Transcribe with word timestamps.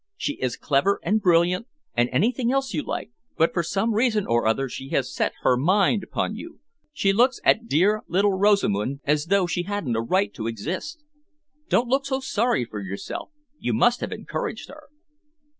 She 0.17 0.33
is 0.41 0.57
clever 0.57 0.99
and 1.03 1.21
brilliant 1.21 1.67
and 1.93 2.09
anything 2.11 2.51
else 2.51 2.73
you 2.73 2.81
like, 2.81 3.11
but 3.37 3.53
for 3.53 3.61
some 3.61 3.93
reason 3.93 4.25
or 4.25 4.47
other 4.47 4.67
she 4.67 4.89
has 4.89 5.13
set 5.13 5.31
her 5.43 5.55
mind 5.55 6.01
upon 6.01 6.33
you. 6.33 6.59
She 6.91 7.13
looks 7.13 7.39
at 7.45 7.67
dear 7.67 8.01
little 8.07 8.33
Rosamund 8.33 9.01
as 9.03 9.25
though 9.27 9.45
she 9.45 9.61
hadn't 9.61 9.95
a 9.95 10.01
right 10.01 10.33
to 10.33 10.47
exist. 10.47 11.03
Don't 11.69 11.87
look 11.87 12.07
so 12.07 12.19
sorry 12.19 12.65
for 12.65 12.81
yourself. 12.81 13.29
You 13.59 13.73
must 13.73 14.01
have 14.01 14.11
encouraged 14.11 14.69
her." 14.69 14.87